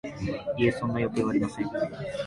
[0.57, 1.69] いえ、そんな予定はありません